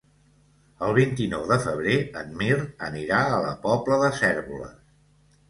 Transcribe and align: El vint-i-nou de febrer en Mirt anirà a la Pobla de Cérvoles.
El 0.85 0.95
vint-i-nou 0.99 1.43
de 1.51 1.57
febrer 1.65 1.97
en 2.23 2.33
Mirt 2.41 2.83
anirà 2.89 3.21
a 3.35 3.45
la 3.45 3.53
Pobla 3.69 4.01
de 4.07 4.11
Cérvoles. 4.23 4.75